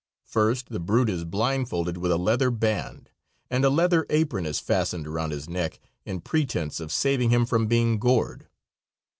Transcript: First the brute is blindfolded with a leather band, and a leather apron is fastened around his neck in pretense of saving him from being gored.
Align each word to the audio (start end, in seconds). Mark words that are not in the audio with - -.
First 0.25 0.69
the 0.69 0.79
brute 0.79 1.11
is 1.11 1.25
blindfolded 1.25 1.95
with 1.97 2.11
a 2.11 2.17
leather 2.17 2.49
band, 2.49 3.11
and 3.51 3.63
a 3.63 3.69
leather 3.69 4.07
apron 4.09 4.47
is 4.47 4.59
fastened 4.59 5.05
around 5.05 5.29
his 5.29 5.47
neck 5.47 5.79
in 6.05 6.21
pretense 6.21 6.79
of 6.79 6.91
saving 6.91 7.29
him 7.29 7.45
from 7.45 7.67
being 7.67 7.99
gored. 7.99 8.47